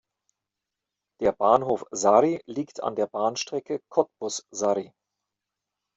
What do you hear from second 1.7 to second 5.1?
"Żary" liegt an der Bahnstrecke Cottbus–Żary.